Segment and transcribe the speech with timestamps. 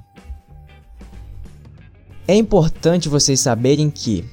[2.28, 4.26] É importante vocês saberem que,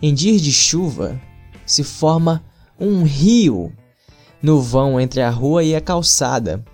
[0.00, 1.20] em dias de chuva,
[1.66, 2.42] se forma
[2.80, 3.70] um rio
[4.42, 6.64] no vão entre a rua e a calçada,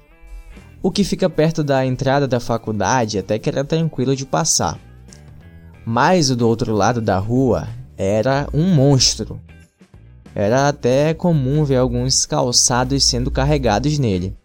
[0.80, 4.78] o que fica perto da entrada da faculdade até que era tranquilo de passar.
[5.84, 9.40] Mas o do outro lado da rua era um monstro.
[10.34, 14.36] Era até comum ver alguns calçados sendo carregados nele.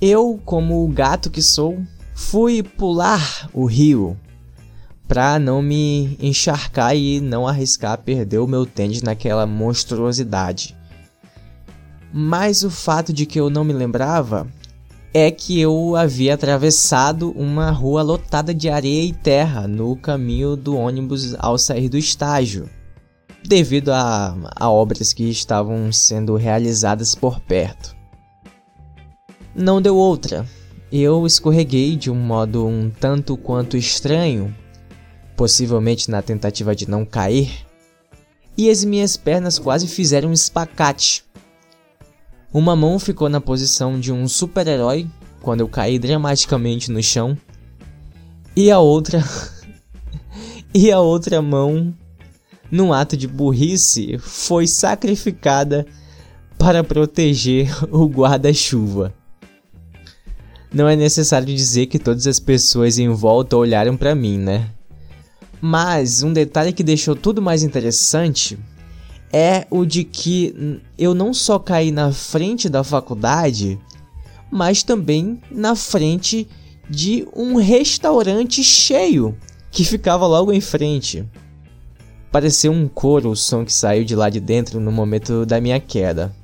[0.00, 1.82] Eu, como o gato que sou,
[2.14, 4.16] fui pular o rio
[5.08, 10.76] para não me encharcar e não arriscar perder o meu tênis naquela monstruosidade.
[12.12, 14.46] Mas o fato de que eu não me lembrava
[15.14, 20.76] é que eu havia atravessado uma rua lotada de areia e terra no caminho do
[20.76, 22.68] ônibus ao sair do estágio
[23.46, 27.96] devido a, a obras que estavam sendo realizadas por perto.
[29.54, 30.46] Não deu outra.
[30.92, 34.54] Eu escorreguei de um modo um tanto quanto estranho,
[35.36, 37.66] possivelmente na tentativa de não cair,
[38.56, 41.24] e as minhas pernas quase fizeram um espacate.
[42.52, 45.06] Uma mão ficou na posição de um super-herói
[45.40, 47.36] quando eu caí dramaticamente no chão,
[48.54, 49.22] e a outra
[50.72, 51.94] e a outra mão
[52.70, 55.86] num ato de burrice, foi sacrificada
[56.58, 59.14] para proteger o guarda-chuva.
[60.72, 64.70] Não é necessário dizer que todas as pessoas em volta olharam para mim, né?
[65.60, 68.58] Mas um detalhe que deixou tudo mais interessante
[69.32, 73.78] é o de que eu não só caí na frente da faculdade,
[74.50, 76.46] mas também na frente
[76.88, 79.36] de um restaurante cheio
[79.70, 81.24] que ficava logo em frente.
[82.30, 85.80] Pareceu um coro o som que saiu de lá de dentro no momento da minha
[85.80, 86.34] queda.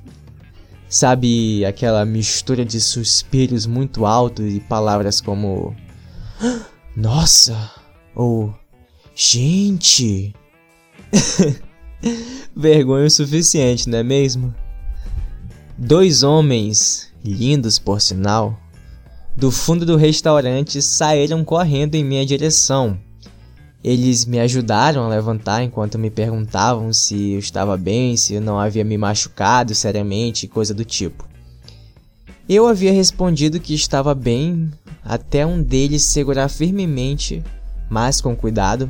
[0.89, 5.75] Sabe aquela mistura de suspiros muito altos e palavras como
[6.95, 7.71] Nossa!
[8.15, 8.53] ou
[9.15, 10.33] Gente!
[12.55, 14.53] Vergonha o suficiente, não é mesmo?
[15.77, 18.59] Dois homens, lindos por sinal,
[19.35, 22.99] do fundo do restaurante saíram correndo em minha direção
[23.83, 28.57] eles me ajudaram a levantar enquanto me perguntavam se eu estava bem, se eu não
[28.57, 31.27] havia me machucado seriamente, coisa do tipo.
[32.47, 34.71] Eu havia respondido que estava bem,
[35.03, 37.43] até um deles segurar firmemente,
[37.89, 38.89] mas com cuidado,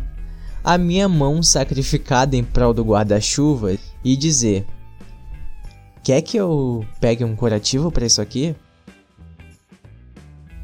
[0.64, 4.66] a minha mão sacrificada em prol do guarda-chuva e dizer:
[6.04, 8.56] Quer que eu pegue um curativo para isso aqui?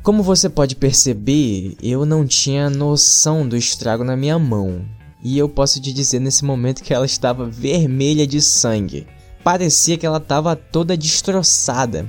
[0.01, 4.85] Como você pode perceber, eu não tinha noção do estrago na minha mão.
[5.21, 9.05] E eu posso te dizer nesse momento que ela estava vermelha de sangue.
[9.43, 12.07] Parecia que ela estava toda destroçada.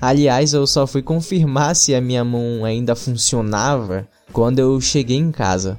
[0.00, 5.32] Aliás, eu só fui confirmar se a minha mão ainda funcionava quando eu cheguei em
[5.32, 5.78] casa.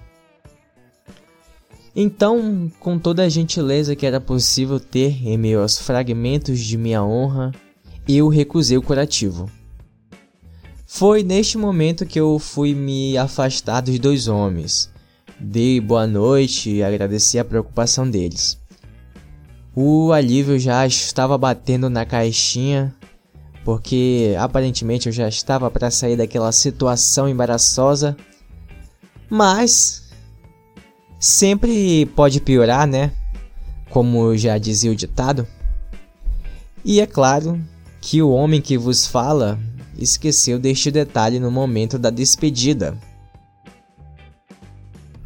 [1.95, 7.03] Então, com toda a gentileza que era possível ter em meio aos fragmentos de minha
[7.03, 7.51] honra,
[8.07, 9.49] eu recusei o curativo.
[10.93, 14.91] Foi neste momento que eu fui me afastar dos dois homens,
[15.39, 18.59] Dei boa noite e agradeci a preocupação deles.
[19.73, 22.93] O alívio já estava batendo na caixinha,
[23.63, 28.15] porque aparentemente eu já estava para sair daquela situação embaraçosa.
[29.29, 30.11] Mas
[31.17, 33.13] sempre pode piorar, né?
[33.89, 35.47] Como já dizia o ditado.
[36.83, 37.59] E é claro
[38.01, 39.57] que o homem que vos fala
[40.03, 42.97] esqueceu deste detalhe no momento da despedida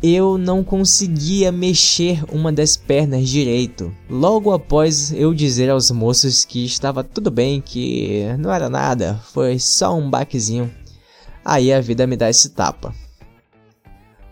[0.08, 3.92] eu não conseguia mexer uma das pernas direito.
[4.08, 9.58] Logo após eu dizer aos moços que estava tudo bem, que não era nada, foi
[9.58, 10.72] só um baquezinho,
[11.44, 12.94] aí a vida me dá esse tapa.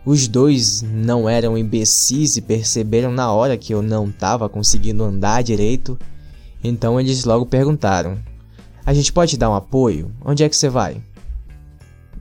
[0.05, 5.41] Os dois não eram imbecis e perceberam na hora que eu não estava conseguindo andar
[5.41, 5.97] direito,
[6.63, 8.19] então eles logo perguntaram:
[8.85, 10.11] A gente pode dar um apoio?
[10.23, 11.01] Onde é que você vai?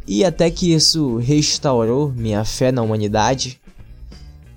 [0.06, 3.60] E até que isso restaurou minha fé na humanidade,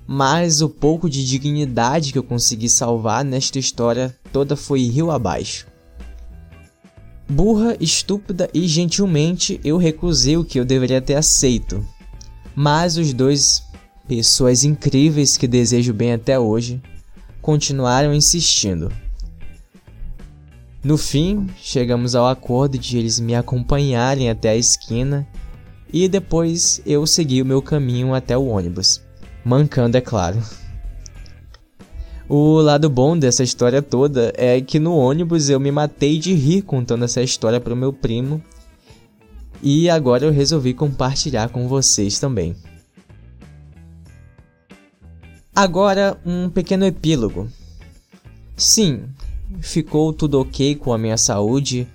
[0.07, 5.67] mas o pouco de dignidade que eu consegui salvar nesta história toda foi rio abaixo.
[7.27, 11.83] Burra, estúpida e gentilmente eu recusei o que eu deveria ter aceito.
[12.55, 13.63] Mas os dois,
[14.07, 16.79] pessoas incríveis que desejo bem até hoje,
[17.41, 18.91] continuaram insistindo.
[20.85, 25.27] No fim, chegamos ao acordo de eles me acompanharem até a esquina
[25.91, 29.01] e depois eu segui o meu caminho até o ônibus,
[29.43, 30.37] mancando, é claro.
[32.29, 36.61] O lado bom dessa história toda é que no ônibus eu me matei de rir
[36.61, 38.39] contando essa história para o meu primo
[39.63, 42.55] e agora eu resolvi compartilhar com vocês também.
[45.55, 47.49] Agora, um pequeno epílogo.
[48.55, 49.05] Sim,
[49.61, 51.87] ficou tudo ok com a minha saúde.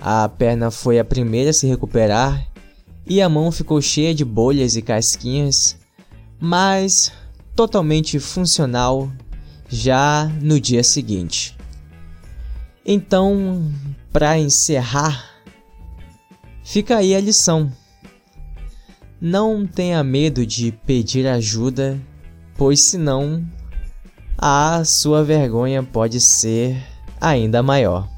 [0.00, 2.48] A perna foi a primeira a se recuperar
[3.06, 5.76] e a mão ficou cheia de bolhas e casquinhas,
[6.38, 7.10] mas
[7.56, 9.10] totalmente funcional
[9.68, 11.56] já no dia seguinte.
[12.84, 13.72] Então,
[14.12, 15.42] para encerrar,
[16.62, 17.72] fica aí a lição.
[19.20, 22.00] Não tenha medo de pedir ajuda,
[22.56, 23.44] pois senão
[24.36, 26.80] a sua vergonha pode ser
[27.20, 28.17] ainda maior.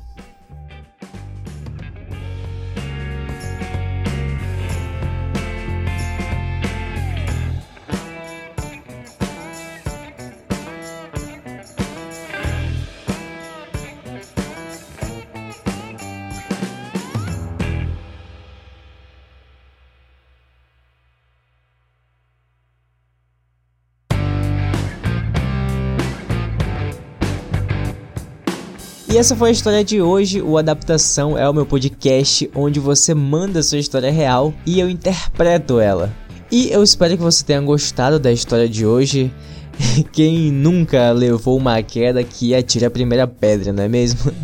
[29.12, 30.40] E essa foi a história de hoje.
[30.40, 35.80] O Adaptação é o meu podcast onde você manda sua história real e eu interpreto
[35.80, 36.14] ela.
[36.48, 39.32] E eu espero que você tenha gostado da história de hoje.
[40.12, 44.30] Quem nunca levou uma queda que atira a primeira pedra, não é mesmo?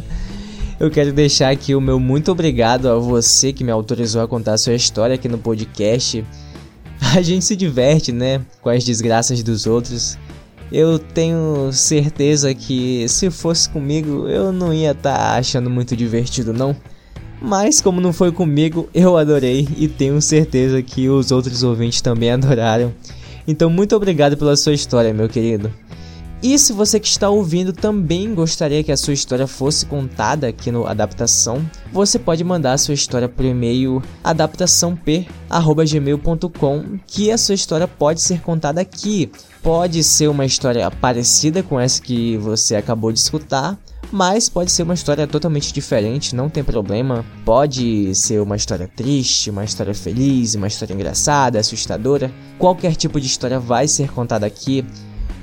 [0.79, 4.53] Eu quero deixar aqui o meu muito obrigado a você que me autorizou a contar
[4.53, 6.23] a sua história aqui no podcast.
[7.17, 10.19] A gente se diverte, né, com as desgraças dos outros.
[10.71, 16.53] Eu tenho certeza que se fosse comigo eu não ia estar tá achando muito divertido
[16.53, 16.77] não.
[17.41, 22.31] Mas como não foi comigo, eu adorei e tenho certeza que os outros ouvintes também
[22.33, 22.93] adoraram.
[23.47, 25.73] Então muito obrigado pela sua história, meu querido.
[26.47, 30.71] E se você que está ouvindo também gostaria que a sua história fosse contada aqui
[30.71, 37.89] no Adaptação, você pode mandar a sua história por e-mail adaptaçãop@gmail.com, que a sua história
[37.89, 39.29] pode ser contada aqui.
[39.61, 43.77] Pode ser uma história parecida com essa que você acabou de escutar,
[44.13, 47.25] mas pode ser uma história totalmente diferente, não tem problema.
[47.45, 52.31] Pode ser uma história triste, uma história feliz, uma história engraçada, assustadora.
[52.57, 54.87] Qualquer tipo de história vai ser contada aqui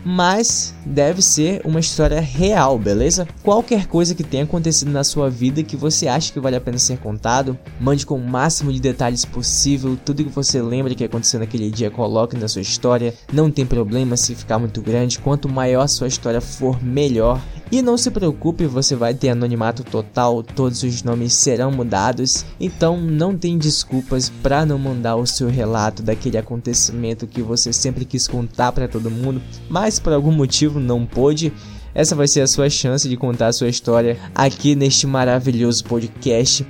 [0.04, 3.28] mas deve ser uma história real, beleza?
[3.42, 6.78] Qualquer coisa que tenha acontecido na sua vida que você acha que vale a pena
[6.78, 11.40] ser contado, mande com o máximo de detalhes possível, tudo que você lembra que aconteceu
[11.40, 13.14] naquele dia, coloque na sua história.
[13.32, 17.42] Não tem problema se ficar muito grande, quanto maior a sua história for, melhor.
[17.72, 23.00] E não se preocupe, você vai ter anonimato total, todos os nomes serão mudados, então
[23.00, 28.28] não tem desculpas para não mandar o seu relato daquele acontecimento que você sempre quis
[28.28, 31.52] contar para todo mundo, mas por algum motivo não pôde.
[31.96, 36.66] Essa vai ser a sua chance de contar a sua história aqui neste maravilhoso podcast.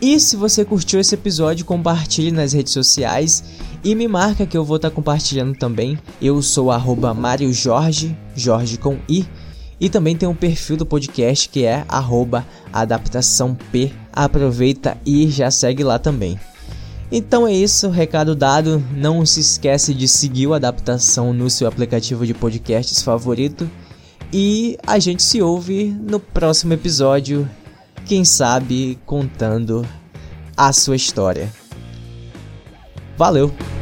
[0.00, 3.42] E se você curtiu esse episódio, compartilhe nas redes sociais
[3.82, 5.98] e me marca que eu vou estar tá compartilhando também.
[6.22, 7.16] Eu sou arroba
[7.50, 9.26] Jorge, Jorge com I.
[9.80, 11.84] E também tem um perfil do podcast que é
[12.72, 13.94] adaptaçãop.
[14.12, 16.38] Aproveita e já segue lá também.
[17.10, 18.82] Então é isso, recado dado.
[18.92, 23.70] Não se esquece de seguir o adaptação no seu aplicativo de podcasts favorito.
[24.32, 27.48] E a gente se ouve no próximo episódio,
[28.04, 29.86] quem sabe contando
[30.56, 31.50] a sua história.
[33.16, 33.77] Valeu!